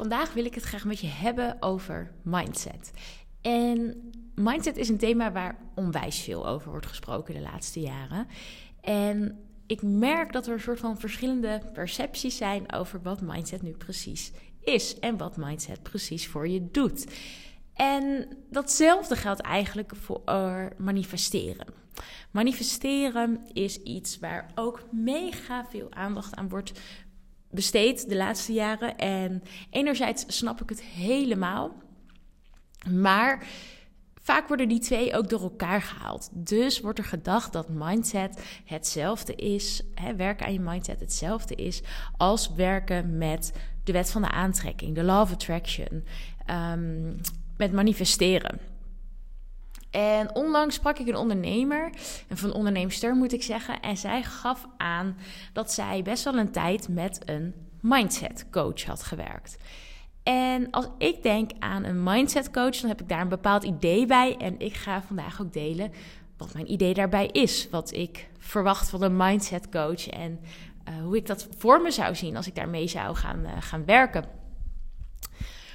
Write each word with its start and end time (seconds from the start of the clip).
Vandaag 0.00 0.32
wil 0.32 0.44
ik 0.44 0.54
het 0.54 0.64
graag 0.64 0.84
met 0.84 1.00
je 1.00 1.06
hebben 1.06 1.56
over 1.62 2.12
mindset. 2.22 2.90
En 3.40 4.10
mindset 4.34 4.76
is 4.76 4.88
een 4.88 4.98
thema 4.98 5.32
waar 5.32 5.58
onwijs 5.74 6.20
veel 6.20 6.46
over 6.46 6.70
wordt 6.70 6.86
gesproken 6.86 7.34
de 7.34 7.40
laatste 7.40 7.80
jaren. 7.80 8.26
En 8.80 9.38
ik 9.66 9.82
merk 9.82 10.32
dat 10.32 10.46
er 10.46 10.52
een 10.52 10.60
soort 10.60 10.80
van 10.80 10.98
verschillende 10.98 11.62
percepties 11.72 12.36
zijn 12.36 12.72
over 12.72 13.02
wat 13.02 13.20
mindset 13.20 13.62
nu 13.62 13.70
precies 13.70 14.32
is 14.60 14.98
en 14.98 15.16
wat 15.16 15.36
mindset 15.36 15.82
precies 15.82 16.26
voor 16.26 16.48
je 16.48 16.70
doet. 16.70 17.06
En 17.74 18.28
datzelfde 18.50 19.16
geldt 19.16 19.40
eigenlijk 19.40 19.92
voor 19.96 20.72
manifesteren. 20.76 21.66
Manifesteren 22.30 23.40
is 23.52 23.82
iets 23.82 24.18
waar 24.18 24.50
ook 24.54 24.82
mega 24.90 25.64
veel 25.64 25.92
aandacht 25.92 26.36
aan 26.36 26.48
wordt 26.48 26.72
besteed 27.50 28.08
de 28.08 28.16
laatste 28.16 28.52
jaren. 28.52 28.96
En 28.96 29.42
enerzijds 29.70 30.24
snap 30.26 30.60
ik 30.60 30.68
het 30.68 30.82
helemaal. 30.82 31.72
Maar 32.90 33.46
vaak 34.22 34.48
worden 34.48 34.68
die 34.68 34.78
twee 34.78 35.16
ook 35.16 35.28
door 35.28 35.40
elkaar 35.40 35.82
gehaald. 35.82 36.28
Dus 36.32 36.80
wordt 36.80 36.98
er 36.98 37.04
gedacht 37.04 37.52
dat 37.52 37.68
mindset 37.68 38.44
hetzelfde 38.64 39.34
is, 39.34 39.82
hè, 39.94 40.16
werken 40.16 40.46
aan 40.46 40.52
je 40.52 40.60
mindset 40.60 41.00
hetzelfde 41.00 41.54
is 41.54 41.82
als 42.16 42.52
werken 42.54 43.18
met 43.18 43.52
de 43.84 43.92
wet 43.92 44.10
van 44.10 44.22
de 44.22 44.30
aantrekking, 44.30 44.94
de 44.94 45.02
law 45.02 45.20
of 45.20 45.32
attraction, 45.32 46.04
um, 46.50 47.20
met 47.56 47.72
manifesteren. 47.72 48.69
En 49.90 50.34
onlangs 50.34 50.74
sprak 50.74 50.98
ik 50.98 51.06
een 51.06 51.16
ondernemer, 51.16 51.90
en 52.28 52.36
van 52.36 52.52
onderneemster 52.52 53.14
moet 53.14 53.32
ik 53.32 53.42
zeggen, 53.42 53.80
en 53.80 53.96
zij 53.96 54.22
gaf 54.22 54.66
aan 54.76 55.16
dat 55.52 55.72
zij 55.72 56.02
best 56.02 56.24
wel 56.24 56.38
een 56.38 56.52
tijd 56.52 56.88
met 56.88 57.20
een 57.24 57.54
mindset 57.80 58.46
coach 58.50 58.84
had 58.84 59.02
gewerkt. 59.02 59.56
En 60.22 60.70
als 60.70 60.88
ik 60.98 61.22
denk 61.22 61.50
aan 61.58 61.84
een 61.84 62.02
mindset 62.02 62.50
coach, 62.50 62.76
dan 62.76 62.88
heb 62.88 63.00
ik 63.00 63.08
daar 63.08 63.20
een 63.20 63.28
bepaald 63.28 63.64
idee 63.64 64.06
bij. 64.06 64.36
En 64.36 64.60
ik 64.60 64.74
ga 64.74 65.02
vandaag 65.02 65.40
ook 65.40 65.52
delen 65.52 65.92
wat 66.36 66.54
mijn 66.54 66.72
idee 66.72 66.94
daarbij 66.94 67.26
is. 67.26 67.68
Wat 67.70 67.92
ik 67.92 68.28
verwacht 68.38 68.90
van 68.90 69.02
een 69.02 69.16
mindset 69.16 69.68
coach 69.68 70.08
en 70.08 70.40
uh, 70.88 71.02
hoe 71.02 71.16
ik 71.16 71.26
dat 71.26 71.48
voor 71.58 71.82
me 71.82 71.90
zou 71.90 72.14
zien 72.14 72.36
als 72.36 72.46
ik 72.46 72.54
daarmee 72.54 72.86
zou 72.86 73.16
gaan, 73.16 73.40
uh, 73.40 73.50
gaan 73.60 73.84
werken. 73.84 74.24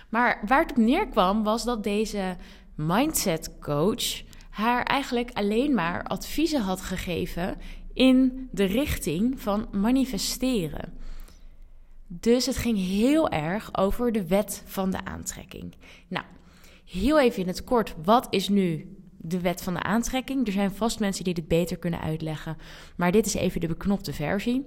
Maar 0.09 0.41
waar 0.47 0.61
het 0.61 0.71
op 0.71 0.77
neerkwam 0.77 1.43
was 1.43 1.63
dat 1.63 1.83
deze 1.83 2.37
mindset 2.75 3.59
coach 3.59 4.23
haar 4.49 4.83
eigenlijk 4.83 5.31
alleen 5.33 5.73
maar 5.73 6.03
adviezen 6.03 6.61
had 6.61 6.81
gegeven 6.81 7.57
in 7.93 8.49
de 8.51 8.63
richting 8.63 9.41
van 9.41 9.67
manifesteren. 9.71 10.93
Dus 12.07 12.45
het 12.45 12.57
ging 12.57 12.77
heel 12.77 13.29
erg 13.29 13.77
over 13.77 14.11
de 14.11 14.27
wet 14.27 14.63
van 14.65 14.91
de 14.91 15.05
aantrekking. 15.05 15.75
Nou, 16.07 16.25
heel 16.85 17.19
even 17.19 17.41
in 17.41 17.47
het 17.47 17.63
kort, 17.63 17.95
wat 18.03 18.27
is 18.29 18.49
nu 18.49 18.95
de 19.17 19.39
wet 19.39 19.61
van 19.61 19.73
de 19.73 19.83
aantrekking? 19.83 20.47
Er 20.47 20.53
zijn 20.53 20.71
vast 20.71 20.99
mensen 20.99 21.23
die 21.23 21.33
dit 21.33 21.47
beter 21.47 21.77
kunnen 21.77 22.01
uitleggen, 22.01 22.57
maar 22.95 23.11
dit 23.11 23.25
is 23.25 23.33
even 23.33 23.61
de 23.61 23.67
beknopte 23.67 24.13
versie. 24.13 24.65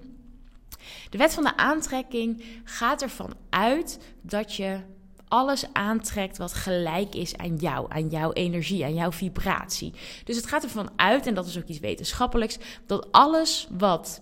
De 1.11 1.19
wet 1.19 1.35
van 1.35 1.45
de 1.45 1.57
aantrekking 1.57 2.45
gaat 2.65 3.03
ervan 3.03 3.35
uit 3.51 4.15
dat 4.23 4.55
je 4.55 4.81
alles 5.29 5.73
aantrekt 5.73 6.39
wat 6.39 6.55
gelijk 6.55 7.15
is 7.15 7.37
aan 7.37 7.57
jou, 7.57 7.87
aan 7.89 8.09
jouw 8.09 8.33
energie, 8.33 8.85
aan 8.85 8.95
jouw 8.95 9.13
vibratie. 9.13 9.93
Dus 10.25 10.37
het 10.37 10.47
gaat 10.47 10.63
ervan 10.63 10.91
uit, 10.97 11.27
en 11.27 11.35
dat 11.35 11.47
is 11.47 11.59
ook 11.59 11.67
iets 11.67 11.79
wetenschappelijks, 11.79 12.59
dat 12.87 13.13
alles 13.13 13.67
wat 13.71 14.21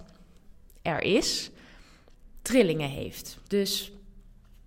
er 0.82 1.02
is, 1.02 1.50
trillingen 2.42 2.88
heeft. 2.88 3.38
Dus 3.46 3.92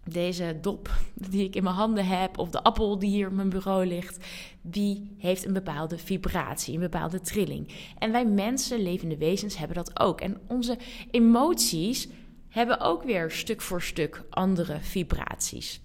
deze 0.03 0.57
dop 0.61 0.89
die 1.13 1.43
ik 1.43 1.55
in 1.55 1.63
mijn 1.63 1.75
handen 1.75 2.05
heb, 2.05 2.37
of 2.37 2.49
de 2.49 2.63
appel 2.63 2.99
die 2.99 3.09
hier 3.09 3.27
op 3.27 3.33
mijn 3.33 3.49
bureau 3.49 3.85
ligt, 3.85 4.25
die 4.61 5.15
heeft 5.17 5.45
een 5.45 5.53
bepaalde 5.53 5.97
vibratie, 5.97 6.73
een 6.73 6.79
bepaalde 6.79 7.21
trilling. 7.21 7.67
En 7.97 8.11
wij 8.11 8.25
mensen, 8.25 8.81
levende 8.81 9.17
wezens, 9.17 9.57
hebben 9.57 9.77
dat 9.77 9.99
ook. 9.99 10.21
En 10.21 10.37
onze 10.47 10.77
emoties 11.11 12.07
hebben 12.49 12.79
ook 12.79 13.03
weer 13.03 13.31
stuk 13.31 13.61
voor 13.61 13.81
stuk 13.81 14.23
andere 14.29 14.77
vibraties. 14.81 15.81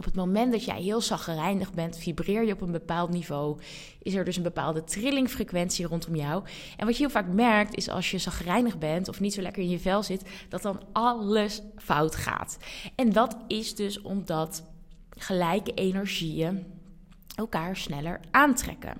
Op 0.00 0.06
het 0.06 0.14
moment 0.14 0.52
dat 0.52 0.64
jij 0.64 0.82
heel 0.82 1.00
zaggerijnig 1.00 1.72
bent, 1.72 1.98
vibreer 1.98 2.44
je 2.44 2.52
op 2.52 2.60
een 2.60 2.72
bepaald 2.72 3.10
niveau. 3.10 3.60
Is 4.02 4.14
er 4.14 4.24
dus 4.24 4.36
een 4.36 4.42
bepaalde 4.42 4.84
trillingfrequentie 4.84 5.86
rondom 5.86 6.16
jou. 6.16 6.44
En 6.76 6.86
wat 6.86 6.96
je 6.96 7.02
heel 7.02 7.10
vaak 7.10 7.26
merkt, 7.26 7.76
is 7.76 7.88
als 7.88 8.10
je 8.10 8.18
zaggerijnig 8.18 8.78
bent 8.78 9.08
of 9.08 9.20
niet 9.20 9.34
zo 9.34 9.42
lekker 9.42 9.62
in 9.62 9.68
je 9.68 9.78
vel 9.78 10.02
zit, 10.02 10.22
dat 10.48 10.62
dan 10.62 10.80
alles 10.92 11.62
fout 11.76 12.16
gaat. 12.16 12.58
En 12.94 13.12
dat 13.12 13.36
is 13.46 13.74
dus 13.74 14.00
omdat 14.02 14.62
gelijke 15.10 15.74
energieën 15.74 16.66
elkaar 17.34 17.76
sneller 17.76 18.20
aantrekken. 18.30 18.94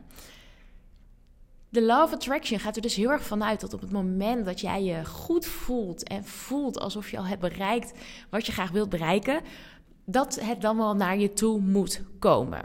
De 1.69 1.83
law 1.83 2.03
of 2.03 2.13
attraction 2.13 2.61
gaat 2.61 2.77
er 2.77 2.83
dus 2.83 2.95
heel 2.95 3.11
erg 3.11 3.23
vanuit 3.23 3.61
dat 3.61 3.75
op 3.75 3.81
het 3.81 3.93
moment 3.93 4.45
dat 4.45 4.61
jij 4.61 4.83
je 4.83 5.05
goed 5.05 5.47
voelt 5.47 6.03
en 6.03 6.25
voelt 6.25 6.79
alsof 6.79 7.11
je 7.11 7.19
al 7.19 7.27
hebt 7.27 7.41
bereikt 7.41 7.93
wat 8.31 8.47
je 8.47 8.53
graag 8.53 8.71
wilt 8.71 8.89
bereiken, 8.89 9.41
dat 10.11 10.41
het 10.41 10.61
dan 10.61 10.77
wel 10.77 10.95
naar 10.95 11.19
je 11.19 11.33
toe 11.33 11.61
moet 11.61 12.03
komen. 12.19 12.65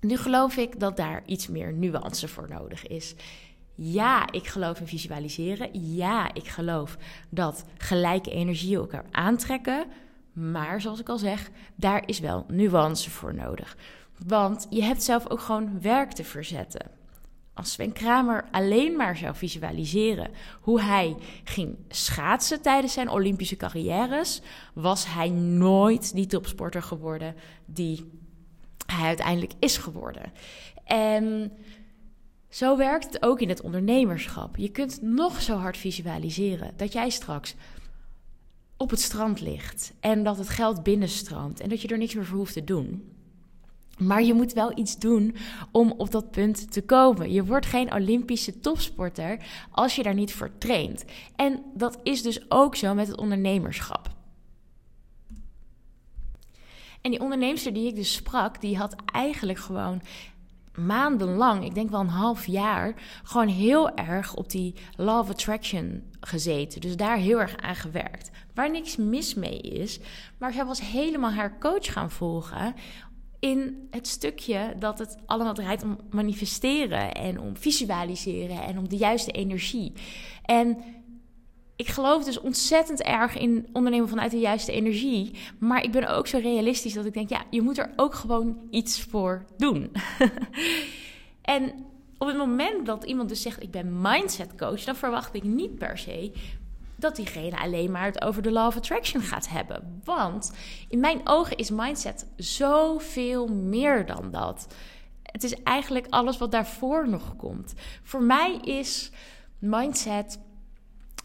Nu 0.00 0.16
geloof 0.16 0.56
ik 0.56 0.80
dat 0.80 0.96
daar 0.96 1.22
iets 1.26 1.48
meer 1.48 1.72
nuance 1.72 2.28
voor 2.28 2.48
nodig 2.48 2.86
is. 2.86 3.14
Ja, 3.74 4.32
ik 4.32 4.46
geloof 4.46 4.80
in 4.80 4.86
visualiseren. 4.86 5.94
Ja, 5.94 6.34
ik 6.34 6.48
geloof 6.48 6.96
dat 7.28 7.64
gelijke 7.78 8.30
energieën 8.30 8.78
elkaar 8.78 9.04
aantrekken. 9.10 9.86
Maar 10.32 10.80
zoals 10.80 11.00
ik 11.00 11.08
al 11.08 11.18
zeg, 11.18 11.50
daar 11.74 12.08
is 12.08 12.20
wel 12.20 12.44
nuance 12.48 13.10
voor 13.10 13.34
nodig. 13.34 13.76
Want 14.26 14.66
je 14.70 14.82
hebt 14.82 15.02
zelf 15.02 15.30
ook 15.30 15.40
gewoon 15.40 15.80
werk 15.80 16.12
te 16.12 16.24
verzetten. 16.24 16.90
Als 17.54 17.72
Sven 17.72 17.92
Kramer 17.92 18.44
alleen 18.50 18.96
maar 18.96 19.16
zou 19.16 19.34
visualiseren 19.34 20.30
hoe 20.60 20.80
hij 20.80 21.16
ging 21.44 21.76
schaatsen 21.88 22.62
tijdens 22.62 22.92
zijn 22.92 23.08
Olympische 23.08 23.56
carrières, 23.56 24.40
was 24.72 25.06
hij 25.06 25.28
nooit 25.30 26.14
die 26.14 26.26
topsporter 26.26 26.82
geworden 26.82 27.34
die 27.64 28.10
hij 28.86 29.06
uiteindelijk 29.06 29.52
is 29.58 29.76
geworden. 29.76 30.32
En 30.84 31.52
zo 32.48 32.76
werkt 32.76 33.04
het 33.04 33.22
ook 33.22 33.40
in 33.40 33.48
het 33.48 33.60
ondernemerschap. 33.60 34.56
Je 34.56 34.68
kunt 34.68 35.02
nog 35.02 35.42
zo 35.42 35.56
hard 35.56 35.76
visualiseren 35.76 36.72
dat 36.76 36.92
jij 36.92 37.10
straks 37.10 37.54
op 38.76 38.90
het 38.90 39.00
strand 39.00 39.40
ligt 39.40 39.92
en 40.00 40.24
dat 40.24 40.38
het 40.38 40.48
geld 40.48 40.82
binnenstroomt 40.82 41.60
en 41.60 41.68
dat 41.68 41.80
je 41.80 41.88
er 41.88 41.98
niks 41.98 42.14
meer 42.14 42.24
voor 42.24 42.38
hoeft 42.38 42.52
te 42.52 42.64
doen. 42.64 43.13
Maar 43.98 44.22
je 44.22 44.34
moet 44.34 44.52
wel 44.52 44.78
iets 44.78 44.98
doen 44.98 45.36
om 45.70 45.94
op 45.96 46.10
dat 46.10 46.30
punt 46.30 46.72
te 46.72 46.82
komen. 46.82 47.32
Je 47.32 47.44
wordt 47.44 47.66
geen 47.66 47.94
Olympische 47.94 48.60
topsporter 48.60 49.38
als 49.70 49.96
je 49.96 50.02
daar 50.02 50.14
niet 50.14 50.34
voor 50.34 50.58
traint. 50.58 51.04
En 51.36 51.62
dat 51.74 51.98
is 52.02 52.22
dus 52.22 52.50
ook 52.50 52.76
zo 52.76 52.94
met 52.94 53.08
het 53.08 53.16
ondernemerschap. 53.16 54.12
En 57.00 57.10
die 57.10 57.20
onderneemster 57.20 57.72
die 57.72 57.88
ik 57.88 57.94
dus 57.94 58.14
sprak, 58.14 58.60
die 58.60 58.76
had 58.76 58.96
eigenlijk 59.12 59.58
gewoon 59.58 60.02
maandenlang, 60.74 61.64
ik 61.64 61.74
denk 61.74 61.90
wel 61.90 62.00
een 62.00 62.08
half 62.08 62.46
jaar, 62.46 62.94
gewoon 63.22 63.48
heel 63.48 63.94
erg 63.94 64.34
op 64.34 64.50
die 64.50 64.74
law 64.96 65.30
attraction 65.30 66.02
gezeten. 66.20 66.80
Dus 66.80 66.96
daar 66.96 67.16
heel 67.16 67.40
erg 67.40 67.56
aan 67.56 67.76
gewerkt. 67.76 68.30
Waar 68.54 68.70
niks 68.70 68.96
mis 68.96 69.34
mee 69.34 69.60
is. 69.60 70.00
Maar 70.38 70.52
zij 70.52 70.64
was 70.64 70.80
helemaal 70.80 71.32
haar 71.32 71.58
coach 71.58 71.92
gaan 71.92 72.10
volgen 72.10 72.74
in 73.44 73.88
het 73.90 74.08
stukje 74.08 74.74
dat 74.78 74.98
het 74.98 75.16
allemaal 75.26 75.54
draait 75.54 75.82
om 75.82 75.98
manifesteren 76.10 77.14
en 77.14 77.40
om 77.40 77.56
visualiseren 77.56 78.62
en 78.62 78.78
om 78.78 78.88
de 78.88 78.96
juiste 78.96 79.30
energie. 79.30 79.92
En 80.44 80.78
ik 81.76 81.88
geloof 81.88 82.24
dus 82.24 82.40
ontzettend 82.40 83.02
erg 83.02 83.38
in 83.38 83.68
ondernemen 83.72 84.08
vanuit 84.08 84.30
de 84.30 84.38
juiste 84.38 84.72
energie. 84.72 85.34
Maar 85.58 85.82
ik 85.82 85.92
ben 85.92 86.08
ook 86.08 86.26
zo 86.26 86.38
realistisch 86.38 86.92
dat 86.92 87.04
ik 87.04 87.12
denk, 87.12 87.28
ja, 87.28 87.44
je 87.50 87.62
moet 87.62 87.78
er 87.78 87.92
ook 87.96 88.14
gewoon 88.14 88.58
iets 88.70 89.02
voor 89.02 89.44
doen. 89.56 89.92
en 91.56 91.72
op 92.18 92.26
het 92.26 92.36
moment 92.36 92.86
dat 92.86 93.04
iemand 93.04 93.28
dus 93.28 93.42
zegt, 93.42 93.62
ik 93.62 93.70
ben 93.70 94.00
mindset 94.00 94.54
coach, 94.56 94.84
dan 94.84 94.96
verwacht 94.96 95.34
ik 95.34 95.42
niet 95.42 95.78
per 95.78 95.98
se 95.98 96.32
dat 96.96 97.16
diegene 97.16 97.58
alleen 97.58 97.90
maar 97.90 98.04
het 98.04 98.22
over 98.22 98.42
de 98.42 98.50
law 98.50 98.66
of 98.66 98.76
attraction 98.76 99.22
gaat 99.22 99.48
hebben. 99.48 100.00
Want 100.04 100.52
in 100.88 101.00
mijn 101.00 101.20
ogen 101.24 101.56
is 101.56 101.70
mindset 101.70 102.26
zoveel 102.36 103.46
meer 103.46 104.06
dan 104.06 104.30
dat. 104.30 104.66
Het 105.22 105.42
is 105.44 105.62
eigenlijk 105.62 106.06
alles 106.10 106.38
wat 106.38 106.50
daarvoor 106.50 107.08
nog 107.08 107.36
komt. 107.36 107.74
Voor 108.02 108.22
mij 108.22 108.56
is 108.56 109.10
mindset 109.58 110.38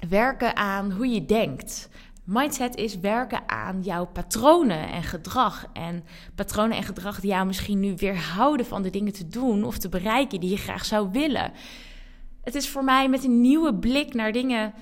werken 0.10 0.56
aan 0.56 0.92
hoe 0.92 1.07
je 1.07 1.25
denkt. 1.25 1.89
Mindset 2.24 2.75
is 2.75 3.00
werken 3.00 3.50
aan 3.50 3.81
jouw 3.81 4.06
patronen 4.06 4.89
en 4.89 5.04
gedrag. 5.04 5.66
En 5.74 6.04
patronen 6.36 6.77
en 6.77 6.83
gedrag 6.83 7.19
die 7.19 7.30
jou 7.30 7.45
misschien 7.45 7.80
nu 7.80 7.94
weerhouden 7.95 8.66
van 8.66 8.81
de 8.81 8.89
dingen 8.89 9.13
te 9.13 9.27
doen 9.27 9.63
of 9.63 9.77
te 9.77 9.89
bereiken 9.89 10.39
die 10.39 10.50
je 10.50 10.57
graag 10.57 10.86
zou 10.86 11.10
willen. 11.12 11.51
Het 12.44 12.56
is 12.56 12.69
voor 12.69 12.83
mij 12.83 13.10
met 13.10 13.24
een 13.24 13.42
nieuwe 13.42 13.75
blik 13.75 14.13
naar 14.13 14.31
dingen 14.31 14.74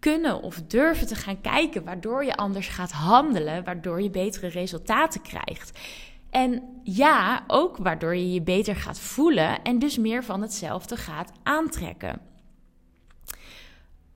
kunnen 0.00 0.42
of 0.42 0.62
durven 0.62 1.06
te 1.06 1.14
gaan 1.14 1.40
kijken, 1.40 1.84
waardoor 1.84 2.24
je 2.24 2.36
anders 2.36 2.68
gaat 2.68 2.92
handelen, 2.92 3.64
waardoor 3.64 4.02
je 4.02 4.10
betere 4.10 4.48
resultaten 4.48 5.22
krijgt. 5.22 5.78
En 6.30 6.62
ja, 6.82 7.44
ook 7.46 7.76
waardoor 7.76 8.16
je 8.16 8.32
je 8.32 8.42
beter 8.42 8.76
gaat 8.76 9.00
voelen 9.00 9.62
en 9.62 9.78
dus 9.78 9.98
meer 9.98 10.24
van 10.24 10.42
hetzelfde 10.42 10.96
gaat 10.96 11.32
aantrekken. 11.42 12.20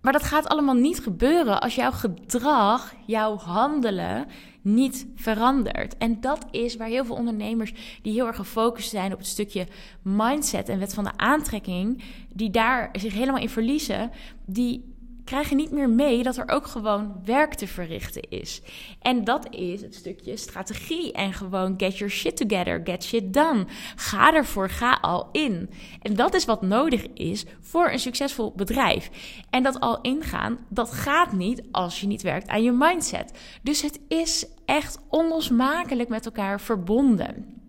Maar 0.01 0.13
dat 0.13 0.23
gaat 0.23 0.47
allemaal 0.47 0.75
niet 0.75 1.01
gebeuren 1.01 1.61
als 1.61 1.75
jouw 1.75 1.91
gedrag, 1.91 2.95
jouw 3.07 3.37
handelen 3.37 4.27
niet 4.63 5.07
verandert. 5.15 5.97
En 5.97 6.21
dat 6.21 6.47
is 6.51 6.77
waar 6.77 6.89
heel 6.89 7.05
veel 7.05 7.15
ondernemers 7.15 7.99
die 8.03 8.13
heel 8.13 8.27
erg 8.27 8.37
gefocust 8.37 8.91
zijn 8.91 9.13
op 9.13 9.19
het 9.19 9.27
stukje 9.27 9.67
mindset 10.03 10.69
en 10.69 10.79
wet 10.79 10.95
van 10.95 11.05
de 11.05 11.17
aantrekking, 11.17 12.03
die 12.35 12.51
daar 12.51 12.89
zich 12.93 13.13
helemaal 13.13 13.41
in 13.41 13.49
verliezen, 13.49 14.11
die 14.47 14.94
krijgen 15.25 15.57
niet 15.57 15.71
meer 15.71 15.89
mee 15.91 16.23
dat 16.23 16.37
er 16.37 16.49
ook 16.49 16.67
gewoon 16.67 17.21
werk 17.25 17.55
te 17.55 17.67
verrichten 17.67 18.29
is. 18.29 18.63
En 19.01 19.25
dat 19.25 19.55
is 19.55 19.81
het 19.81 19.95
stukje 19.95 20.37
strategie 20.37 21.13
en 21.13 21.33
gewoon 21.33 21.75
get 21.77 21.99
your 21.99 22.13
shit 22.13 22.37
together, 22.37 22.81
get 22.85 23.05
shit 23.05 23.33
done. 23.33 23.67
Ga 23.97 24.35
ervoor, 24.35 24.71
ga 24.71 24.99
al 25.01 25.29
in. 25.33 25.71
En 26.03 26.15
dat 26.15 26.35
is 26.35 26.45
wat 26.45 26.63
nodig 26.63 27.07
is 27.07 27.45
voor 27.61 27.91
een 27.91 27.99
succesvol 27.99 28.53
bedrijf. 28.57 29.11
En 29.51 29.63
dat 29.63 29.81
al 29.81 30.01
ingaan, 30.01 30.59
dat 30.69 30.91
gaat 30.91 31.33
niet 31.33 31.63
als 31.71 32.01
je 32.01 32.07
niet 32.07 32.23
werkt 32.23 32.49
aan 32.49 32.63
je 32.63 32.73
mindset. 32.73 33.39
Dus 33.63 33.83
het 33.83 34.01
is 34.09 34.47
echt 34.65 34.99
onlosmakelijk 35.09 36.09
met 36.09 36.25
elkaar 36.25 36.61
verbonden. 36.61 37.63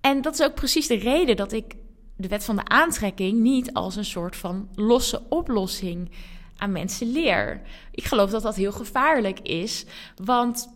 En 0.00 0.22
dat 0.22 0.34
is 0.34 0.42
ook 0.46 0.54
precies 0.54 0.86
de 0.86 0.94
reden 0.94 1.36
dat 1.36 1.52
ik 1.52 1.74
de 2.16 2.28
wet 2.28 2.44
van 2.44 2.56
de 2.56 2.64
aantrekking 2.64 3.40
niet 3.40 3.72
als 3.72 3.96
een 3.96 4.04
soort 4.04 4.36
van 4.36 4.68
losse 4.74 5.22
oplossing 5.28 6.10
aan 6.56 6.72
mensen 6.72 7.12
leer. 7.12 7.60
Ik 7.90 8.04
geloof 8.04 8.30
dat 8.30 8.42
dat 8.42 8.56
heel 8.56 8.72
gevaarlijk 8.72 9.40
is, 9.40 9.84
want 10.24 10.68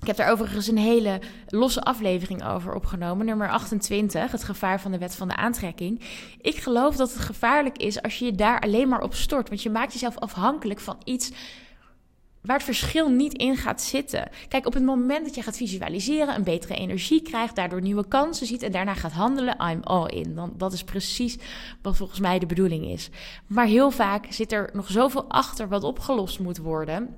ik 0.00 0.06
heb 0.06 0.16
daar 0.16 0.32
overigens 0.32 0.66
een 0.66 0.78
hele 0.78 1.20
losse 1.48 1.82
aflevering 1.82 2.44
over 2.44 2.74
opgenomen, 2.74 3.26
nummer 3.26 3.50
28, 3.50 4.32
het 4.32 4.44
gevaar 4.44 4.80
van 4.80 4.92
de 4.92 4.98
wet 4.98 5.14
van 5.14 5.28
de 5.28 5.36
aantrekking. 5.36 6.00
Ik 6.40 6.56
geloof 6.56 6.96
dat 6.96 7.12
het 7.12 7.20
gevaarlijk 7.20 7.78
is 7.78 8.02
als 8.02 8.18
je 8.18 8.24
je 8.24 8.32
daar 8.32 8.60
alleen 8.60 8.88
maar 8.88 9.00
op 9.00 9.14
stort, 9.14 9.48
want 9.48 9.62
je 9.62 9.70
maakt 9.70 9.92
jezelf 9.92 10.18
afhankelijk 10.18 10.80
van 10.80 10.96
iets 11.04 11.32
waar 12.44 12.56
het 12.56 12.64
verschil 12.64 13.08
niet 13.08 13.32
in 13.32 13.56
gaat 13.56 13.82
zitten. 13.82 14.28
Kijk, 14.48 14.66
op 14.66 14.74
het 14.74 14.82
moment 14.82 15.24
dat 15.24 15.34
je 15.34 15.42
gaat 15.42 15.56
visualiseren, 15.56 16.34
een 16.34 16.44
betere 16.44 16.74
energie 16.74 17.22
krijgt, 17.22 17.56
daardoor 17.56 17.80
nieuwe 17.80 18.08
kansen 18.08 18.46
ziet 18.46 18.62
en 18.62 18.72
daarna 18.72 18.94
gaat 18.94 19.12
handelen, 19.12 19.70
I'm 19.70 19.82
all 19.82 20.06
in. 20.06 20.34
Dan, 20.34 20.52
dat 20.56 20.72
is 20.72 20.84
precies 20.84 21.38
wat 21.82 21.96
volgens 21.96 22.20
mij 22.20 22.38
de 22.38 22.46
bedoeling 22.46 22.84
is. 22.84 23.10
Maar 23.46 23.66
heel 23.66 23.90
vaak 23.90 24.26
zit 24.28 24.52
er 24.52 24.70
nog 24.72 24.90
zoveel 24.90 25.30
achter 25.30 25.68
wat 25.68 25.84
opgelost 25.84 26.38
moet 26.38 26.58
worden. 26.58 27.16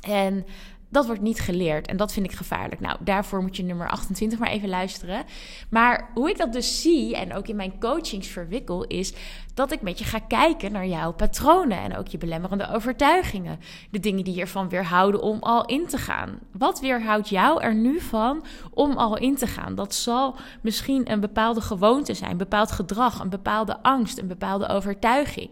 En 0.00 0.46
dat 0.88 1.06
wordt 1.06 1.20
niet 1.20 1.40
geleerd 1.40 1.86
en 1.86 1.96
dat 1.96 2.12
vind 2.12 2.26
ik 2.26 2.32
gevaarlijk. 2.32 2.80
Nou, 2.80 2.96
daarvoor 3.00 3.42
moet 3.42 3.56
je 3.56 3.62
nummer 3.62 3.88
28 3.88 4.38
maar 4.38 4.50
even 4.50 4.68
luisteren. 4.68 5.24
Maar 5.70 6.10
hoe 6.14 6.30
ik 6.30 6.38
dat 6.38 6.52
dus 6.52 6.80
zie 6.82 7.16
en 7.16 7.34
ook 7.34 7.48
in 7.48 7.56
mijn 7.56 7.80
coachings 7.80 8.28
verwikkel, 8.28 8.84
is 8.84 9.12
dat 9.60 9.72
ik 9.72 9.82
met 9.82 9.98
je 9.98 10.04
ga 10.04 10.18
kijken 10.18 10.72
naar 10.72 10.86
jouw 10.86 11.12
patronen 11.12 11.78
en 11.78 11.96
ook 11.96 12.08
je 12.08 12.18
belemmerende 12.18 12.68
overtuigingen. 12.68 13.58
De 13.90 14.00
dingen 14.00 14.24
die 14.24 14.34
je 14.34 14.40
ervan 14.40 14.68
weerhouden 14.68 15.22
om 15.22 15.38
al 15.40 15.64
in 15.64 15.86
te 15.86 15.98
gaan. 15.98 16.38
Wat 16.52 16.80
weerhoudt 16.80 17.28
jou 17.28 17.62
er 17.62 17.74
nu 17.74 18.00
van 18.00 18.44
om 18.70 18.96
al 18.96 19.16
in 19.16 19.36
te 19.36 19.46
gaan? 19.46 19.74
Dat 19.74 19.94
zal 19.94 20.36
misschien 20.62 21.10
een 21.10 21.20
bepaalde 21.20 21.60
gewoonte 21.60 22.14
zijn, 22.14 22.30
een 22.30 22.36
bepaald 22.36 22.70
gedrag, 22.70 23.20
een 23.20 23.28
bepaalde 23.28 23.82
angst, 23.82 24.18
een 24.18 24.28
bepaalde 24.28 24.68
overtuiging. 24.68 25.50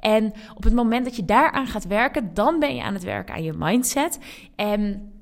En 0.00 0.32
op 0.54 0.62
het 0.62 0.74
moment 0.74 1.04
dat 1.04 1.16
je 1.16 1.24
daaraan 1.24 1.66
gaat 1.66 1.86
werken, 1.86 2.34
dan 2.34 2.58
ben 2.58 2.74
je 2.74 2.82
aan 2.82 2.94
het 2.94 3.04
werken 3.04 3.34
aan 3.34 3.42
je 3.42 3.52
mindset. 3.56 4.18
En 4.56 5.12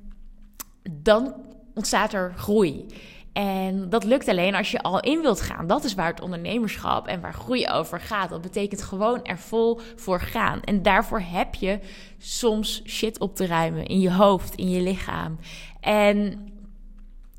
dan 0.91 1.33
ontstaat 1.73 2.13
er 2.13 2.33
groei. 2.37 2.85
En 3.33 3.89
dat 3.89 4.03
lukt 4.03 4.27
alleen 4.27 4.55
als 4.55 4.71
je 4.71 4.81
al 4.81 4.99
in 4.99 5.21
wilt 5.21 5.41
gaan. 5.41 5.67
Dat 5.67 5.83
is 5.83 5.93
waar 5.93 6.07
het 6.07 6.21
ondernemerschap 6.21 7.07
en 7.07 7.21
waar 7.21 7.33
groei 7.33 7.67
over 7.67 7.99
gaat. 7.99 8.29
Dat 8.29 8.41
betekent 8.41 8.81
gewoon 8.81 9.23
er 9.23 9.37
vol 9.37 9.79
voor 9.95 10.21
gaan. 10.21 10.61
En 10.61 10.81
daarvoor 10.81 11.21
heb 11.21 11.55
je 11.55 11.79
soms 12.17 12.81
shit 12.85 13.19
op 13.19 13.35
te 13.35 13.45
ruimen 13.45 13.85
in 13.85 13.99
je 13.99 14.11
hoofd, 14.11 14.55
in 14.55 14.69
je 14.69 14.81
lichaam. 14.81 15.37
En 15.79 16.47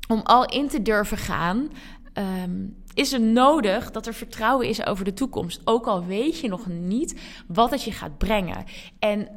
om 0.07 0.21
al 0.23 0.45
in 0.45 0.67
te 0.67 0.81
durven 0.81 1.17
gaan, 1.17 1.69
ehm, 2.13 2.65
is 2.93 3.13
er 3.13 3.21
nodig 3.21 3.91
dat 3.91 4.07
er 4.07 4.13
vertrouwen 4.13 4.67
is 4.67 4.85
over 4.85 5.05
de 5.05 5.13
toekomst. 5.13 5.61
Ook 5.63 5.87
al 5.87 6.05
weet 6.05 6.39
je 6.39 6.47
nog 6.47 6.65
niet 6.67 7.19
wat 7.47 7.71
het 7.71 7.83
je 7.83 7.91
gaat 7.91 8.17
brengen. 8.17 8.65
En 8.99 9.27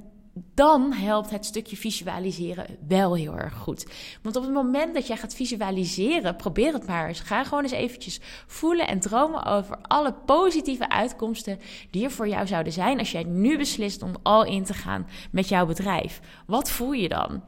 dan 0.55 0.93
helpt 0.93 1.31
het 1.31 1.45
stukje 1.45 1.77
visualiseren 1.77 2.67
wel 2.89 3.15
heel 3.15 3.39
erg 3.39 3.55
goed. 3.55 3.87
Want 4.23 4.37
op 4.37 4.43
het 4.43 4.53
moment 4.53 4.95
dat 4.95 5.07
jij 5.07 5.17
gaat 5.17 5.35
visualiseren, 5.35 6.37
probeer 6.37 6.73
het 6.73 6.87
maar 6.87 7.09
eens. 7.09 7.21
Ga 7.21 7.45
gewoon 7.45 7.63
eens 7.63 7.73
eventjes 7.73 8.21
voelen 8.47 8.89
en 8.89 9.01
dromen 9.01 9.45
over 9.45 9.79
alle 9.83 10.13
positieve 10.13 10.89
uitkomsten 10.89 11.59
die 11.91 12.05
er 12.05 12.11
voor 12.11 12.29
jou 12.29 12.47
zouden 12.47 12.73
zijn 12.73 12.99
als 12.99 13.13
jij 13.13 13.25
nu 13.25 13.57
beslist 13.57 14.03
om 14.03 14.13
al 14.23 14.45
in 14.45 14.65
te 14.65 14.75
gaan 14.75 15.07
met 15.31 15.49
jouw 15.49 15.67
bedrijf. 15.67 16.21
Wat 16.47 16.71
voel 16.71 16.93
je 16.93 17.09
dan? 17.09 17.43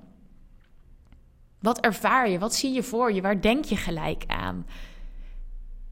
Wat 1.60 1.80
ervaar 1.80 2.30
je? 2.30 2.38
Wat 2.38 2.54
zie 2.54 2.72
je 2.72 2.82
voor 2.82 3.12
je? 3.12 3.20
Waar 3.20 3.40
denk 3.40 3.64
je 3.64 3.76
gelijk 3.76 4.24
aan? 4.26 4.66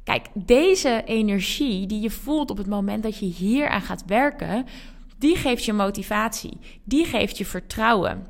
Kijk, 0.05 0.27
deze 0.35 1.03
energie 1.05 1.87
die 1.87 2.01
je 2.01 2.11
voelt 2.11 2.51
op 2.51 2.57
het 2.57 2.67
moment 2.67 3.03
dat 3.03 3.19
je 3.19 3.27
hier 3.27 3.69
aan 3.69 3.83
gaat 3.83 4.05
werken, 4.07 4.67
die 5.19 5.37
geeft 5.37 5.65
je 5.65 5.73
motivatie. 5.73 6.59
Die 6.85 7.05
geeft 7.05 7.39
je 7.39 7.45
vertrouwen. 7.47 8.27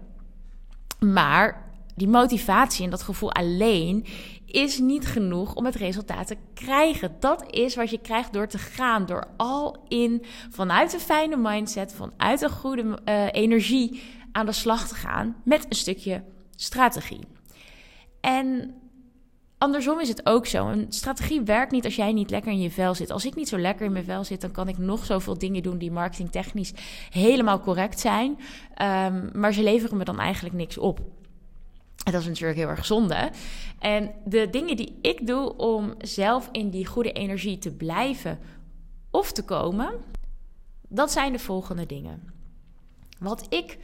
Maar 0.99 1.73
die 1.95 2.09
motivatie 2.09 2.85
en 2.85 2.91
dat 2.91 3.03
gevoel 3.03 3.33
alleen 3.33 4.07
is 4.47 4.79
niet 4.79 5.07
genoeg 5.07 5.55
om 5.55 5.65
het 5.65 5.75
resultaat 5.75 6.27
te 6.27 6.37
krijgen. 6.55 7.17
Dat 7.21 7.45
is 7.51 7.75
wat 7.75 7.91
je 7.91 8.01
krijgt 8.01 8.33
door 8.33 8.49
te 8.49 8.59
gaan, 8.59 9.07
door 9.07 9.27
al 9.37 9.85
in 9.89 10.25
vanuit 10.51 10.93
een 10.93 11.01
fijne 11.01 11.37
mindset, 11.37 11.95
vanuit 11.95 12.43
een 12.43 12.51
goede 12.51 12.99
uh, 13.05 13.27
energie 13.33 14.03
aan 14.33 14.47
de 14.47 14.53
slag 14.53 14.89
te 14.89 14.95
gaan 14.95 15.37
met 15.45 15.67
een 15.69 15.77
stukje 15.77 16.25
strategie. 16.57 17.21
En 18.21 18.75
andersom 19.59 20.01
is 20.01 20.09
het 20.09 20.27
ook 20.27 20.47
zo. 20.47 20.67
Een 20.67 20.87
strategie 20.89 21.41
werkt 21.41 21.73
niet 21.73 21.85
als 21.85 21.97
jij 21.97 22.13
niet 22.13 22.31
lekker 22.31 22.53
in 22.53 22.61
je 22.61 22.71
vel 22.71 22.95
zit. 22.95 23.11
Als 23.11 23.25
ik 23.25 23.35
niet 23.35 23.49
zo 23.49 23.59
lekker 23.59 23.87
in 23.87 23.93
mijn 23.93 24.05
vel 24.05 24.25
zit, 24.25 24.41
dan 24.41 24.51
kan 24.51 24.69
ik 24.69 24.79
nog 24.79 25.05
zoveel 25.05 25.39
dingen 25.39 25.63
doen 25.63 25.79
die 25.79 25.91
marketingtechnisch 25.91 26.73
helemaal 27.11 27.61
correct 27.61 28.01
zijn. 28.01 28.31
Um, 28.31 29.31
maar 29.33 29.53
ze 29.53 29.63
leveren 29.63 29.97
me 29.97 30.05
dan 30.05 30.19
eigenlijk 30.19 30.55
niks 30.55 30.79
op. 30.79 30.99
En 32.05 32.13
dat 32.13 32.21
is 32.21 32.29
natuurlijk 32.29 32.59
heel 32.59 32.69
erg 32.69 32.87
zonde. 32.87 33.31
En 33.79 34.11
de 34.25 34.51
dingen 34.51 34.77
die 34.77 34.99
ik 35.03 35.27
doe 35.27 35.57
om 35.57 35.95
zelf 35.99 36.49
in 36.53 36.71
die 36.71 36.87
goede 36.87 37.13
energie 37.13 37.59
te 37.59 37.71
blijven 37.71 38.39
of 39.11 39.33
te 39.33 39.45
komen, 39.45 39.91
dat 40.89 41.13
zijn 41.13 41.33
de 41.33 41.39
volgende 41.39 41.87
dingen. 41.87 42.33
Wat 43.19 43.47
ik 43.49 43.79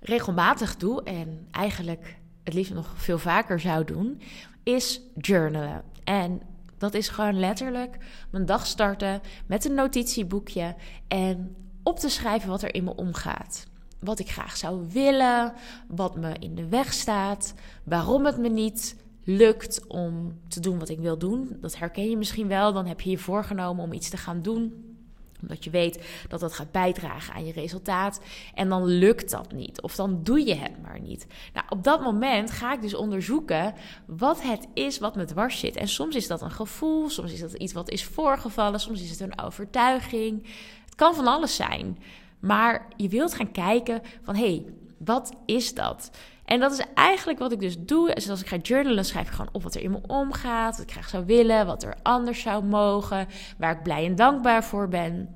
regelmatig 0.00 0.76
doe 0.76 1.02
en 1.02 1.48
eigenlijk 1.50 2.16
het 2.46 2.54
liefst 2.54 2.74
nog 2.74 2.92
veel 2.96 3.18
vaker 3.18 3.60
zou 3.60 3.84
doen, 3.84 4.20
is 4.62 5.00
journalen. 5.20 5.82
En 6.04 6.40
dat 6.78 6.94
is 6.94 7.08
gewoon 7.08 7.38
letterlijk 7.38 7.96
mijn 8.30 8.46
dag 8.46 8.66
starten 8.66 9.20
met 9.46 9.64
een 9.64 9.74
notitieboekje 9.74 10.74
en 11.08 11.56
op 11.82 11.98
te 11.98 12.08
schrijven 12.08 12.48
wat 12.48 12.62
er 12.62 12.74
in 12.74 12.84
me 12.84 12.94
omgaat. 12.94 13.66
Wat 14.00 14.18
ik 14.18 14.30
graag 14.30 14.56
zou 14.56 14.86
willen, 14.92 15.52
wat 15.88 16.16
me 16.16 16.34
in 16.38 16.54
de 16.54 16.68
weg 16.68 16.92
staat, 16.92 17.54
waarom 17.84 18.24
het 18.24 18.38
me 18.38 18.48
niet 18.48 18.96
lukt 19.24 19.86
om 19.86 20.38
te 20.48 20.60
doen 20.60 20.78
wat 20.78 20.88
ik 20.88 20.98
wil 20.98 21.18
doen. 21.18 21.56
Dat 21.60 21.78
herken 21.78 22.10
je 22.10 22.16
misschien 22.16 22.48
wel. 22.48 22.72
Dan 22.72 22.86
heb 22.86 23.00
je 23.00 23.10
je 23.10 23.18
voorgenomen 23.18 23.84
om 23.84 23.92
iets 23.92 24.08
te 24.08 24.16
gaan 24.16 24.42
doen 24.42 24.95
omdat 25.42 25.64
je 25.64 25.70
weet 25.70 26.06
dat 26.28 26.40
dat 26.40 26.52
gaat 26.52 26.70
bijdragen 26.70 27.34
aan 27.34 27.46
je 27.46 27.52
resultaat. 27.52 28.20
En 28.54 28.68
dan 28.68 28.84
lukt 28.84 29.30
dat 29.30 29.52
niet. 29.52 29.80
Of 29.82 29.94
dan 29.94 30.20
doe 30.22 30.46
je 30.46 30.54
het 30.54 30.82
maar 30.82 31.00
niet. 31.00 31.26
Nou, 31.52 31.66
op 31.68 31.84
dat 31.84 32.00
moment 32.00 32.50
ga 32.50 32.72
ik 32.72 32.80
dus 32.80 32.94
onderzoeken 32.94 33.74
wat 34.06 34.42
het 34.42 34.66
is 34.74 34.98
wat 34.98 35.16
me 35.16 35.24
dwars 35.24 35.58
zit. 35.58 35.76
En 35.76 35.88
soms 35.88 36.14
is 36.14 36.26
dat 36.26 36.42
een 36.42 36.50
gevoel, 36.50 37.08
soms 37.08 37.32
is 37.32 37.40
dat 37.40 37.52
iets 37.52 37.72
wat 37.72 37.90
is 37.90 38.04
voorgevallen, 38.04 38.80
soms 38.80 39.02
is 39.02 39.10
het 39.10 39.20
een 39.20 39.40
overtuiging. 39.40 40.46
Het 40.84 40.94
kan 40.94 41.14
van 41.14 41.26
alles 41.26 41.56
zijn. 41.56 41.98
Maar 42.40 42.86
je 42.96 43.08
wilt 43.08 43.34
gaan 43.34 43.52
kijken 43.52 44.02
van 44.22 44.34
hé, 44.34 44.46
hey, 44.46 44.64
wat 44.98 45.32
is 45.46 45.74
dat? 45.74 46.10
En 46.46 46.60
dat 46.60 46.72
is 46.72 46.80
eigenlijk 46.94 47.38
wat 47.38 47.52
ik 47.52 47.60
dus 47.60 47.78
doe. 47.78 48.14
Dus 48.14 48.30
als 48.30 48.40
ik 48.40 48.46
ga 48.46 48.56
journalen, 48.56 49.04
schrijf 49.04 49.26
ik 49.26 49.32
gewoon 49.32 49.52
op 49.52 49.62
wat 49.62 49.74
er 49.74 49.82
in 49.82 49.90
me 49.90 49.98
omgaat. 50.06 50.76
Wat 50.76 50.86
ik 50.86 50.92
graag 50.92 51.08
zou 51.08 51.26
willen, 51.26 51.66
wat 51.66 51.82
er 51.82 51.94
anders 52.02 52.40
zou 52.40 52.64
mogen. 52.64 53.28
Waar 53.58 53.72
ik 53.72 53.82
blij 53.82 54.04
en 54.04 54.14
dankbaar 54.14 54.64
voor 54.64 54.88
ben. 54.88 55.34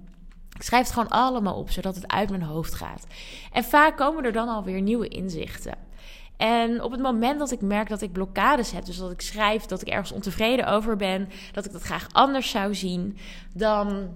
Ik 0.56 0.62
schrijf 0.62 0.84
het 0.84 0.92
gewoon 0.92 1.08
allemaal 1.08 1.54
op, 1.54 1.70
zodat 1.70 1.94
het 1.94 2.08
uit 2.08 2.30
mijn 2.30 2.42
hoofd 2.42 2.74
gaat. 2.74 3.06
En 3.52 3.64
vaak 3.64 3.96
komen 3.96 4.24
er 4.24 4.32
dan 4.32 4.48
alweer 4.48 4.80
nieuwe 4.80 5.08
inzichten. 5.08 5.74
En 6.36 6.82
op 6.82 6.90
het 6.90 7.00
moment 7.00 7.38
dat 7.38 7.50
ik 7.50 7.60
merk 7.60 7.88
dat 7.88 8.00
ik 8.00 8.12
blokkades 8.12 8.70
heb, 8.70 8.84
dus 8.84 8.96
dat 8.96 9.10
ik 9.10 9.20
schrijf 9.20 9.64
dat 9.64 9.80
ik 9.80 9.88
ergens 9.88 10.12
ontevreden 10.12 10.66
over 10.66 10.96
ben, 10.96 11.28
dat 11.52 11.64
ik 11.64 11.72
dat 11.72 11.82
graag 11.82 12.06
anders 12.12 12.50
zou 12.50 12.74
zien, 12.74 13.16
dan 13.54 14.08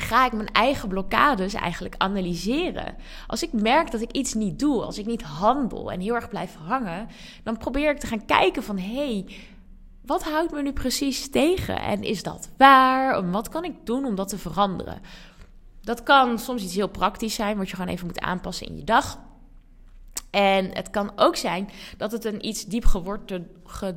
ga 0.00 0.26
ik 0.26 0.32
mijn 0.32 0.52
eigen 0.52 0.88
blokkades 0.88 1.54
eigenlijk 1.54 1.94
analyseren. 1.98 2.94
Als 3.26 3.42
ik 3.42 3.52
merk 3.52 3.90
dat 3.90 4.00
ik 4.00 4.12
iets 4.12 4.34
niet 4.34 4.58
doe, 4.58 4.82
als 4.82 4.98
ik 4.98 5.06
niet 5.06 5.22
handel 5.22 5.92
en 5.92 6.00
heel 6.00 6.14
erg 6.14 6.28
blijf 6.28 6.56
hangen, 6.66 7.08
dan 7.42 7.56
probeer 7.56 7.90
ik 7.90 7.98
te 7.98 8.06
gaan 8.06 8.24
kijken 8.24 8.62
van 8.62 8.78
hé, 8.78 8.94
hey, 8.94 9.26
wat 10.06 10.24
houdt 10.24 10.52
me 10.52 10.62
nu 10.62 10.72
precies 10.72 11.30
tegen? 11.30 11.80
En 11.80 12.02
is 12.02 12.22
dat 12.22 12.48
waar? 12.56 13.30
wat 13.30 13.48
kan 13.48 13.64
ik 13.64 13.74
doen 13.84 14.04
om 14.04 14.14
dat 14.14 14.28
te 14.28 14.38
veranderen? 14.38 15.00
Dat 15.80 16.02
kan 16.02 16.38
soms 16.38 16.62
iets 16.62 16.74
heel 16.74 16.88
praktisch 16.88 17.34
zijn, 17.34 17.56
wat 17.56 17.68
je 17.68 17.76
gewoon 17.76 17.92
even 17.92 18.06
moet 18.06 18.20
aanpassen 18.20 18.66
in 18.66 18.76
je 18.76 18.84
dag. 18.84 19.18
En 20.30 20.74
het 20.74 20.90
kan 20.90 21.12
ook 21.16 21.36
zijn 21.36 21.68
dat 21.96 22.12
het 22.12 22.24
een 22.24 22.46
iets 22.46 22.64
diep, 22.64 22.84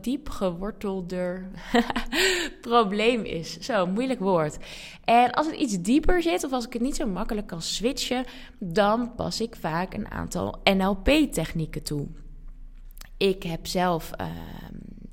diep 0.01 0.29
gewortelder 0.29 1.49
probleem 2.61 3.23
is. 3.23 3.59
Zo, 3.59 3.87
moeilijk 3.87 4.19
woord. 4.19 4.57
En 5.05 5.31
als 5.31 5.45
het 5.45 5.55
iets 5.55 5.81
dieper 5.81 6.21
zit, 6.21 6.43
of 6.43 6.51
als 6.51 6.65
ik 6.65 6.73
het 6.73 6.81
niet 6.81 6.95
zo 6.95 7.07
makkelijk 7.07 7.47
kan 7.47 7.61
switchen, 7.61 8.25
dan 8.59 9.15
pas 9.15 9.41
ik 9.41 9.55
vaak 9.55 9.93
een 9.93 10.11
aantal 10.11 10.59
NLP-technieken 10.63 11.83
toe. 11.83 12.07
Ik 13.17 13.43
heb 13.43 13.67
zelf. 13.67 14.11
Uh, 14.21 14.27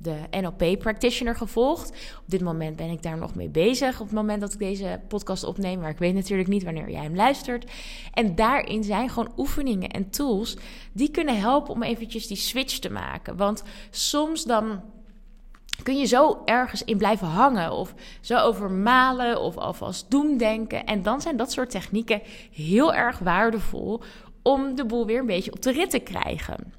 de 0.07 0.39
NLP 0.41 0.79
Practitioner 0.79 1.35
gevolgd. 1.35 1.89
Op 1.89 2.23
dit 2.25 2.41
moment 2.41 2.75
ben 2.75 2.89
ik 2.89 3.03
daar 3.03 3.17
nog 3.17 3.35
mee 3.35 3.49
bezig. 3.49 3.99
Op 3.99 4.05
het 4.05 4.15
moment 4.15 4.41
dat 4.41 4.53
ik 4.53 4.59
deze 4.59 4.99
podcast 5.07 5.43
opneem. 5.43 5.79
Maar 5.79 5.89
ik 5.89 5.97
weet 5.97 6.13
natuurlijk 6.13 6.49
niet 6.49 6.63
wanneer 6.63 6.89
jij 6.89 7.03
hem 7.03 7.15
luistert. 7.15 7.71
En 8.13 8.35
daarin 8.35 8.83
zijn 8.83 9.09
gewoon 9.09 9.31
oefeningen 9.37 9.89
en 9.89 10.09
tools 10.09 10.57
die 10.91 11.11
kunnen 11.11 11.39
helpen 11.39 11.73
om 11.73 11.83
eventjes 11.83 12.27
die 12.27 12.37
switch 12.37 12.79
te 12.79 12.89
maken. 12.89 13.37
Want 13.37 13.63
soms 13.89 14.43
dan 14.43 14.81
kun 15.83 15.97
je 15.97 16.05
zo 16.05 16.41
ergens 16.45 16.83
in 16.83 16.97
blijven 16.97 17.27
hangen 17.27 17.71
of 17.71 17.93
zo 18.21 18.37
over 18.37 18.71
malen 18.71 19.41
of 19.41 19.57
alvast 19.57 20.11
doemdenken. 20.11 20.85
En 20.85 21.01
dan 21.01 21.21
zijn 21.21 21.37
dat 21.37 21.51
soort 21.51 21.69
technieken 21.69 22.21
heel 22.51 22.93
erg 22.93 23.19
waardevol 23.19 24.01
om 24.41 24.75
de 24.75 24.85
boel 24.85 25.05
weer 25.05 25.19
een 25.19 25.25
beetje 25.25 25.51
op 25.51 25.61
de 25.61 25.71
rit 25.71 25.89
te 25.89 25.99
krijgen. 25.99 26.76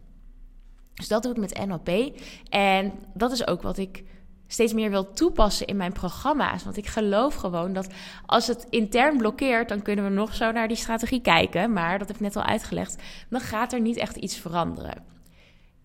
Dus 0.98 1.08
dat 1.08 1.22
doe 1.22 1.32
ik 1.32 1.38
met 1.38 1.66
NLP. 1.66 2.18
En 2.48 2.92
dat 3.14 3.32
is 3.32 3.46
ook 3.46 3.62
wat 3.62 3.78
ik 3.78 4.04
steeds 4.46 4.72
meer 4.72 4.90
wil 4.90 5.12
toepassen 5.12 5.66
in 5.66 5.76
mijn 5.76 5.92
programma's. 5.92 6.64
Want 6.64 6.76
ik 6.76 6.86
geloof 6.86 7.34
gewoon 7.34 7.72
dat 7.72 7.92
als 8.26 8.46
het 8.46 8.66
intern 8.70 9.16
blokkeert, 9.16 9.68
dan 9.68 9.82
kunnen 9.82 10.04
we 10.04 10.10
nog 10.10 10.34
zo 10.34 10.52
naar 10.52 10.68
die 10.68 10.76
strategie 10.76 11.20
kijken. 11.20 11.72
Maar 11.72 11.98
dat 11.98 12.08
heb 12.08 12.16
ik 12.16 12.22
net 12.22 12.36
al 12.36 12.42
uitgelegd. 12.42 13.02
Dan 13.28 13.40
gaat 13.40 13.72
er 13.72 13.80
niet 13.80 13.96
echt 13.96 14.16
iets 14.16 14.36
veranderen. 14.36 15.04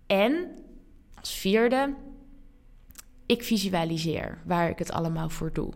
En 0.08 0.48
als 1.20 1.34
vierde, 1.34 1.93
ik 3.25 3.43
visualiseer 3.43 4.41
waar 4.46 4.70
ik 4.70 4.79
het 4.79 4.91
allemaal 4.91 5.29
voor 5.29 5.53
doe. 5.53 5.74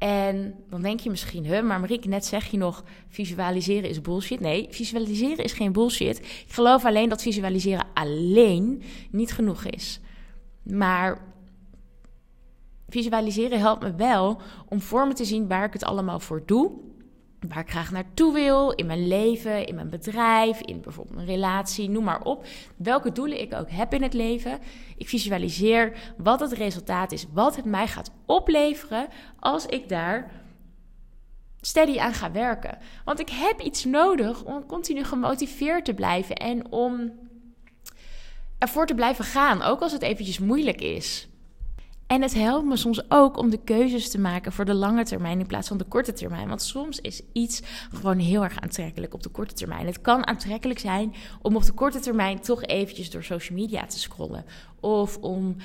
En 0.00 0.54
dan 0.68 0.82
denk 0.82 1.00
je 1.00 1.10
misschien, 1.10 1.44
huh, 1.44 1.62
maar 1.62 1.80
Marieke, 1.80 2.08
net 2.08 2.24
zeg 2.24 2.46
je 2.46 2.56
nog, 2.56 2.84
visualiseren 3.08 3.90
is 3.90 4.00
bullshit. 4.00 4.40
Nee, 4.40 4.66
visualiseren 4.70 5.44
is 5.44 5.52
geen 5.52 5.72
bullshit. 5.72 6.18
Ik 6.18 6.52
geloof 6.52 6.84
alleen 6.84 7.08
dat 7.08 7.22
visualiseren 7.22 7.86
alleen 7.94 8.82
niet 9.10 9.32
genoeg 9.32 9.64
is. 9.64 10.00
Maar 10.62 11.22
visualiseren 12.88 13.58
helpt 13.58 13.82
me 13.82 13.94
wel 13.94 14.40
om 14.68 14.80
voor 14.80 15.06
me 15.06 15.12
te 15.12 15.24
zien 15.24 15.48
waar 15.48 15.64
ik 15.64 15.72
het 15.72 15.84
allemaal 15.84 16.20
voor 16.20 16.42
doe 16.46 16.70
waar 17.48 17.58
ik 17.58 17.70
graag 17.70 17.90
naartoe 17.90 18.32
wil 18.32 18.70
in 18.70 18.86
mijn 18.86 19.08
leven, 19.08 19.66
in 19.66 19.74
mijn 19.74 19.90
bedrijf, 19.90 20.60
in 20.60 20.80
bijvoorbeeld 20.80 21.18
een 21.18 21.24
relatie, 21.24 21.90
noem 21.90 22.04
maar 22.04 22.22
op. 22.22 22.46
Welke 22.76 23.12
doelen 23.12 23.40
ik 23.40 23.54
ook 23.54 23.70
heb 23.70 23.94
in 23.94 24.02
het 24.02 24.14
leven. 24.14 24.58
Ik 24.96 25.08
visualiseer 25.08 26.12
wat 26.16 26.40
het 26.40 26.52
resultaat 26.52 27.12
is, 27.12 27.26
wat 27.32 27.56
het 27.56 27.64
mij 27.64 27.86
gaat 27.86 28.10
opleveren 28.26 29.08
als 29.38 29.66
ik 29.66 29.88
daar 29.88 30.30
steady 31.60 31.98
aan 31.98 32.14
ga 32.14 32.30
werken. 32.30 32.78
Want 33.04 33.20
ik 33.20 33.28
heb 33.28 33.60
iets 33.60 33.84
nodig 33.84 34.44
om 34.44 34.66
continu 34.66 35.04
gemotiveerd 35.04 35.84
te 35.84 35.94
blijven 35.94 36.36
en 36.36 36.72
om 36.72 37.12
ervoor 38.58 38.86
te 38.86 38.94
blijven 38.94 39.24
gaan, 39.24 39.62
ook 39.62 39.80
als 39.80 39.92
het 39.92 40.02
eventjes 40.02 40.38
moeilijk 40.38 40.80
is. 40.80 41.28
En 42.10 42.22
het 42.22 42.34
helpt 42.34 42.66
me 42.66 42.76
soms 42.76 43.10
ook 43.10 43.36
om 43.36 43.50
de 43.50 43.60
keuzes 43.64 44.10
te 44.10 44.18
maken 44.20 44.52
voor 44.52 44.64
de 44.64 44.74
lange 44.74 45.04
termijn 45.04 45.40
in 45.40 45.46
plaats 45.46 45.68
van 45.68 45.78
de 45.78 45.84
korte 45.84 46.12
termijn. 46.12 46.48
Want 46.48 46.62
soms 46.62 47.00
is 47.00 47.22
iets 47.32 47.62
gewoon 47.94 48.18
heel 48.18 48.42
erg 48.42 48.60
aantrekkelijk 48.60 49.14
op 49.14 49.22
de 49.22 49.28
korte 49.28 49.54
termijn. 49.54 49.86
Het 49.86 50.00
kan 50.00 50.26
aantrekkelijk 50.26 50.78
zijn 50.78 51.14
om 51.42 51.56
op 51.56 51.64
de 51.64 51.72
korte 51.72 52.00
termijn 52.00 52.40
toch 52.40 52.62
eventjes 52.62 53.10
door 53.10 53.24
social 53.24 53.58
media 53.58 53.86
te 53.86 53.98
scrollen. 53.98 54.44
Of 54.80 55.16
om 55.16 55.56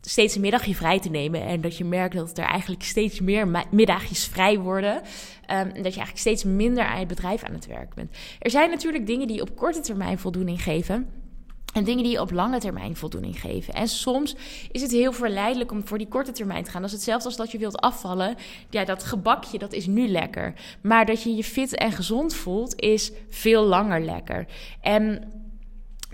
steeds 0.00 0.34
een 0.34 0.40
middagje 0.40 0.74
vrij 0.74 1.00
te 1.00 1.10
nemen. 1.10 1.46
En 1.46 1.60
dat 1.60 1.76
je 1.76 1.84
merkt 1.84 2.14
dat 2.14 2.38
er 2.38 2.44
eigenlijk 2.44 2.82
steeds 2.82 3.20
meer 3.20 3.66
middagjes 3.70 4.26
vrij 4.26 4.58
worden. 4.58 4.94
Um, 4.94 5.02
dat 5.64 5.74
je 5.74 5.82
eigenlijk 5.82 6.18
steeds 6.18 6.44
minder 6.44 6.84
aan 6.84 7.00
je 7.00 7.06
bedrijf 7.06 7.42
aan 7.42 7.54
het 7.54 7.66
werk 7.66 7.94
bent. 7.94 8.16
Er 8.38 8.50
zijn 8.50 8.70
natuurlijk 8.70 9.06
dingen 9.06 9.26
die 9.26 9.40
op 9.40 9.56
korte 9.56 9.80
termijn 9.80 10.18
voldoening 10.18 10.62
geven. 10.62 11.21
En 11.72 11.84
dingen 11.84 12.02
die 12.02 12.12
je 12.12 12.20
op 12.20 12.30
lange 12.30 12.58
termijn 12.58 12.96
voldoening 12.96 13.40
geven. 13.40 13.74
En 13.74 13.88
soms 13.88 14.36
is 14.70 14.82
het 14.82 14.90
heel 14.90 15.12
verleidelijk 15.12 15.70
om 15.70 15.86
voor 15.86 15.98
die 15.98 16.08
korte 16.08 16.32
termijn 16.32 16.64
te 16.64 16.70
gaan. 16.70 16.80
Dat 16.80 16.90
is 16.90 16.96
hetzelfde 16.96 17.28
als 17.28 17.36
dat 17.36 17.50
je 17.50 17.58
wilt 17.58 17.80
afvallen. 17.80 18.36
Ja, 18.70 18.84
dat 18.84 19.04
gebakje, 19.04 19.58
dat 19.58 19.72
is 19.72 19.86
nu 19.86 20.08
lekker. 20.08 20.54
Maar 20.80 21.06
dat 21.06 21.22
je 21.22 21.36
je 21.36 21.44
fit 21.44 21.76
en 21.76 21.92
gezond 21.92 22.34
voelt, 22.34 22.80
is 22.80 23.12
veel 23.28 23.64
langer 23.64 24.00
lekker. 24.00 24.46
En 24.80 25.32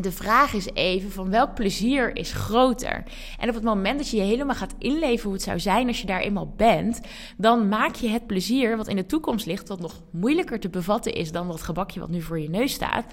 de 0.00 0.12
vraag 0.12 0.54
is 0.54 0.68
even 0.72 1.10
van 1.10 1.30
welk 1.30 1.54
plezier 1.54 2.16
is 2.16 2.32
groter? 2.32 3.02
En 3.38 3.48
op 3.48 3.54
het 3.54 3.64
moment 3.64 3.98
dat 3.98 4.10
je 4.10 4.16
je 4.16 4.22
helemaal 4.22 4.54
gaat 4.54 4.74
inleven 4.78 5.24
hoe 5.24 5.32
het 5.32 5.42
zou 5.42 5.60
zijn 5.60 5.86
als 5.86 6.00
je 6.00 6.06
daar 6.06 6.20
eenmaal 6.20 6.54
bent, 6.56 7.00
dan 7.36 7.68
maak 7.68 7.94
je 7.94 8.08
het 8.08 8.26
plezier 8.26 8.76
wat 8.76 8.88
in 8.88 8.96
de 8.96 9.06
toekomst 9.06 9.46
ligt, 9.46 9.68
wat 9.68 9.80
nog 9.80 10.02
moeilijker 10.10 10.60
te 10.60 10.68
bevatten 10.68 11.12
is 11.12 11.32
dan 11.32 11.48
dat 11.48 11.62
gebakje 11.62 12.00
wat 12.00 12.08
nu 12.08 12.22
voor 12.22 12.40
je 12.40 12.50
neus 12.50 12.72
staat 12.72 13.04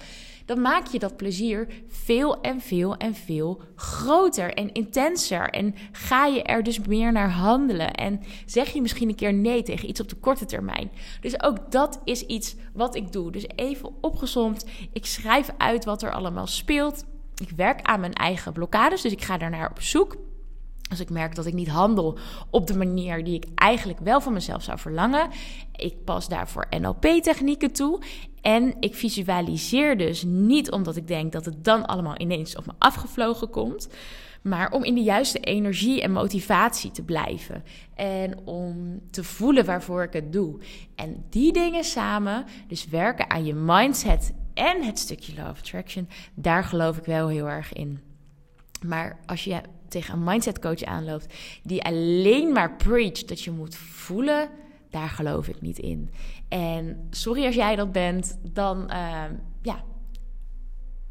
dan 0.46 0.60
maak 0.60 0.86
je 0.86 0.98
dat 0.98 1.16
plezier 1.16 1.68
veel 1.88 2.40
en 2.40 2.60
veel 2.60 2.96
en 2.96 3.14
veel 3.14 3.60
groter 3.74 4.54
en 4.54 4.72
intenser. 4.72 5.50
En 5.50 5.74
ga 5.92 6.26
je 6.26 6.42
er 6.42 6.62
dus 6.62 6.78
meer 6.78 7.12
naar 7.12 7.30
handelen. 7.30 7.92
En 7.92 8.20
zeg 8.44 8.72
je 8.72 8.80
misschien 8.80 9.08
een 9.08 9.14
keer 9.14 9.32
nee 9.32 9.62
tegen 9.62 9.88
iets 9.88 10.00
op 10.00 10.08
de 10.08 10.16
korte 10.16 10.44
termijn. 10.44 10.90
Dus 11.20 11.42
ook 11.42 11.70
dat 11.70 12.00
is 12.04 12.22
iets 12.22 12.56
wat 12.72 12.94
ik 12.94 13.12
doe. 13.12 13.32
Dus 13.32 13.46
even 13.56 13.90
opgezomd. 14.00 14.66
Ik 14.92 15.06
schrijf 15.06 15.50
uit 15.58 15.84
wat 15.84 16.02
er 16.02 16.12
allemaal 16.12 16.46
speelt. 16.46 16.75
Ik 17.36 17.50
werk 17.56 17.82
aan 17.82 18.00
mijn 18.00 18.12
eigen 18.12 18.52
blokkades, 18.52 19.02
dus 19.02 19.12
ik 19.12 19.22
ga 19.22 19.38
daarnaar 19.38 19.70
op 19.70 19.80
zoek. 19.80 20.16
Als 20.90 21.00
ik 21.00 21.10
merk 21.10 21.34
dat 21.34 21.46
ik 21.46 21.54
niet 21.54 21.68
handel 21.68 22.18
op 22.50 22.66
de 22.66 22.76
manier 22.76 23.24
die 23.24 23.34
ik 23.34 23.46
eigenlijk 23.54 23.98
wel 23.98 24.20
van 24.20 24.32
mezelf 24.32 24.62
zou 24.62 24.78
verlangen. 24.78 25.28
Ik 25.76 26.04
pas 26.04 26.28
daarvoor 26.28 26.66
NLP-technieken 26.80 27.72
toe. 27.72 28.00
En 28.40 28.74
ik 28.80 28.94
visualiseer 28.94 29.98
dus 29.98 30.22
niet 30.22 30.70
omdat 30.70 30.96
ik 30.96 31.08
denk 31.08 31.32
dat 31.32 31.44
het 31.44 31.64
dan 31.64 31.86
allemaal 31.86 32.18
ineens 32.20 32.56
op 32.56 32.66
me 32.66 32.72
afgevlogen 32.78 33.50
komt. 33.50 33.88
Maar 34.42 34.72
om 34.72 34.84
in 34.84 34.94
de 34.94 35.02
juiste 35.02 35.40
energie 35.40 36.02
en 36.02 36.12
motivatie 36.12 36.90
te 36.90 37.02
blijven. 37.02 37.64
En 37.94 38.38
om 38.44 39.00
te 39.10 39.24
voelen 39.24 39.64
waarvoor 39.64 40.02
ik 40.02 40.12
het 40.12 40.32
doe. 40.32 40.58
En 40.94 41.24
die 41.30 41.52
dingen 41.52 41.84
samen, 41.84 42.44
dus 42.68 42.88
werken 42.88 43.30
aan 43.30 43.44
je 43.44 43.54
mindset 43.54 44.32
en 44.56 44.82
het 44.82 44.98
stukje 44.98 45.34
love 45.34 45.60
attraction, 45.60 46.08
daar 46.34 46.64
geloof 46.64 46.96
ik 46.96 47.04
wel 47.04 47.28
heel 47.28 47.48
erg 47.48 47.72
in. 47.72 48.00
Maar 48.86 49.18
als 49.26 49.44
je 49.44 49.60
tegen 49.88 50.14
een 50.14 50.24
mindset 50.24 50.58
coach 50.58 50.82
aanloopt 50.82 51.34
die 51.62 51.82
alleen 51.82 52.52
maar 52.52 52.76
preacht 52.76 53.28
dat 53.28 53.40
je 53.42 53.50
moet 53.50 53.76
voelen, 53.76 54.48
daar 54.90 55.08
geloof 55.08 55.48
ik 55.48 55.60
niet 55.60 55.78
in. 55.78 56.10
En 56.48 57.06
sorry 57.10 57.46
als 57.46 57.54
jij 57.54 57.76
dat 57.76 57.92
bent, 57.92 58.38
dan 58.42 58.90
ehm, 58.90 59.32
ja, 59.62 59.84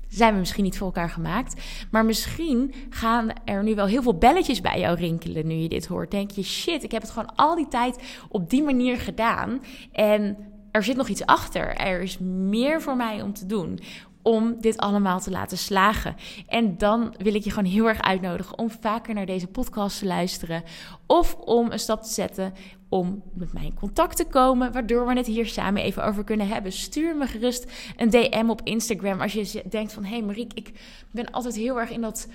zijn 0.07 0.33
we 0.33 0.39
misschien 0.39 0.63
niet 0.63 0.77
voor 0.77 0.87
elkaar 0.87 1.09
gemaakt. 1.09 1.61
Maar 1.91 2.05
misschien 2.05 2.73
gaan 2.89 3.29
er 3.45 3.63
nu 3.63 3.75
wel 3.75 3.85
heel 3.85 4.01
veel 4.01 4.17
belletjes 4.17 4.61
bij 4.61 4.79
jou 4.79 4.97
rinkelen 4.97 5.47
nu 5.47 5.53
je 5.53 5.69
dit 5.69 5.85
hoort. 5.85 6.11
Denk 6.11 6.31
je, 6.31 6.43
shit, 6.43 6.83
ik 6.83 6.91
heb 6.91 7.01
het 7.01 7.11
gewoon 7.11 7.35
al 7.35 7.55
die 7.55 7.67
tijd 7.67 7.99
op 8.29 8.49
die 8.49 8.63
manier 8.63 8.97
gedaan. 8.97 9.61
En 9.91 10.37
er 10.75 10.83
zit 10.83 10.95
nog 10.95 11.07
iets 11.07 11.25
achter. 11.25 11.75
Er 11.75 12.01
is 12.01 12.17
meer 12.19 12.81
voor 12.81 12.95
mij 12.95 13.21
om 13.21 13.33
te 13.33 13.45
doen 13.45 13.79
om 14.21 14.55
dit 14.59 14.77
allemaal 14.77 15.19
te 15.19 15.31
laten 15.31 15.57
slagen. 15.57 16.15
En 16.47 16.77
dan 16.77 17.15
wil 17.17 17.33
ik 17.35 17.43
je 17.43 17.49
gewoon 17.49 17.71
heel 17.71 17.87
erg 17.87 18.01
uitnodigen 18.01 18.57
om 18.57 18.69
vaker 18.69 19.13
naar 19.13 19.25
deze 19.25 19.47
podcast 19.47 19.99
te 19.99 20.05
luisteren. 20.05 20.63
Of 21.05 21.35
om 21.35 21.71
een 21.71 21.79
stap 21.79 22.03
te 22.03 22.13
zetten 22.13 22.53
om 22.89 23.23
met 23.33 23.53
mij 23.53 23.65
in 23.65 23.73
contact 23.73 24.17
te 24.17 24.25
komen, 24.25 24.71
waardoor 24.71 25.07
we 25.07 25.13
het 25.13 25.25
hier 25.25 25.45
samen 25.45 25.81
even 25.81 26.05
over 26.05 26.23
kunnen 26.23 26.47
hebben. 26.47 26.71
Stuur 26.71 27.15
me 27.15 27.27
gerust 27.27 27.71
een 27.97 28.09
DM 28.09 28.49
op 28.49 28.61
Instagram 28.63 29.21
als 29.21 29.33
je 29.33 29.63
denkt 29.69 29.93
van... 29.93 30.03
hé 30.03 30.23
hey 30.25 30.47
ik 30.53 30.71
ben 31.11 31.31
altijd 31.31 31.55
heel 31.55 31.79
erg 31.79 31.89
in 31.89 32.01
dat... 32.01 32.27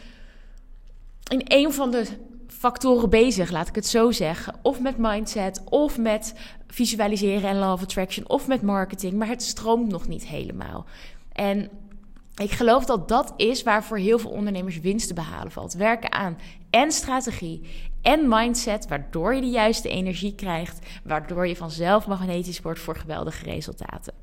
in 1.28 1.42
een 1.44 1.72
van 1.72 1.90
de 1.90 2.06
factoren 2.60 3.10
bezig, 3.10 3.50
laat 3.50 3.68
ik 3.68 3.74
het 3.74 3.86
zo 3.86 4.10
zeggen. 4.10 4.54
Of 4.62 4.80
met 4.80 4.98
mindset, 4.98 5.62
of 5.64 5.98
met 5.98 6.34
visualiseren 6.66 7.50
en 7.50 7.58
love 7.58 7.84
attraction, 7.84 8.28
of 8.28 8.46
met 8.46 8.62
marketing. 8.62 9.12
Maar 9.12 9.28
het 9.28 9.42
stroomt 9.42 9.90
nog 9.90 10.08
niet 10.08 10.26
helemaal. 10.26 10.86
En 11.32 11.68
ik 12.36 12.50
geloof 12.50 12.84
dat 12.84 13.08
dat 13.08 13.32
is 13.36 13.62
waar 13.62 13.84
voor 13.84 13.98
heel 13.98 14.18
veel 14.18 14.30
ondernemers 14.30 14.80
winst 14.80 15.08
te 15.08 15.14
behalen 15.14 15.52
valt. 15.52 15.72
Werken 15.72 16.12
aan 16.12 16.38
en 16.70 16.92
strategie 16.92 17.60
en 18.02 18.28
mindset, 18.28 18.88
waardoor 18.88 19.34
je 19.34 19.40
de 19.40 19.50
juiste 19.50 19.88
energie 19.88 20.34
krijgt, 20.34 20.86
waardoor 21.04 21.46
je 21.46 21.56
vanzelf 21.56 22.06
magnetisch 22.06 22.60
wordt 22.60 22.80
voor 22.80 22.96
geweldige 22.96 23.44
resultaten. 23.44 24.14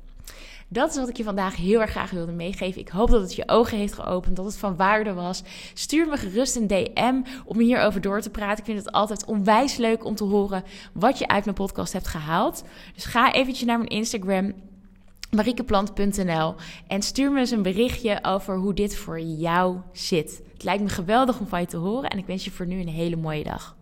Dat 0.70 0.90
is 0.90 0.96
wat 0.96 1.08
ik 1.08 1.16
je 1.16 1.24
vandaag 1.24 1.56
heel 1.56 1.80
erg 1.80 1.90
graag 1.90 2.10
wilde 2.10 2.32
meegeven. 2.32 2.80
Ik 2.80 2.88
hoop 2.88 3.10
dat 3.10 3.20
het 3.20 3.34
je 3.34 3.48
ogen 3.48 3.78
heeft 3.78 3.92
geopend, 3.92 4.36
dat 4.36 4.44
het 4.44 4.56
van 4.56 4.76
waarde 4.76 5.12
was. 5.12 5.42
Stuur 5.74 6.08
me 6.08 6.16
gerust 6.16 6.56
een 6.56 6.66
DM 6.66 7.22
om 7.44 7.58
hierover 7.58 8.00
door 8.00 8.20
te 8.20 8.30
praten. 8.30 8.58
Ik 8.58 8.64
vind 8.64 8.78
het 8.78 8.92
altijd 8.92 9.24
onwijs 9.24 9.76
leuk 9.76 10.04
om 10.04 10.14
te 10.14 10.24
horen 10.24 10.64
wat 10.92 11.18
je 11.18 11.28
uit 11.28 11.44
mijn 11.44 11.56
podcast 11.56 11.92
hebt 11.92 12.06
gehaald. 12.06 12.64
Dus 12.94 13.04
ga 13.04 13.32
eventjes 13.32 13.66
naar 13.66 13.78
mijn 13.78 13.90
Instagram 13.90 14.52
mariekeplant.nl 15.30 16.54
en 16.86 17.02
stuur 17.02 17.32
me 17.32 17.38
eens 17.38 17.50
een 17.50 17.62
berichtje 17.62 18.18
over 18.24 18.56
hoe 18.56 18.74
dit 18.74 18.96
voor 18.96 19.20
jou 19.20 19.76
zit. 19.92 20.42
Het 20.52 20.64
lijkt 20.64 20.82
me 20.82 20.88
geweldig 20.88 21.40
om 21.40 21.46
van 21.46 21.60
je 21.60 21.66
te 21.66 21.76
horen 21.76 22.10
en 22.10 22.18
ik 22.18 22.26
wens 22.26 22.44
je 22.44 22.50
voor 22.50 22.66
nu 22.66 22.80
een 22.80 22.88
hele 22.88 23.16
mooie 23.16 23.44
dag. 23.44 23.77